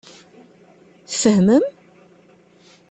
Tfehmem? 1.11 1.63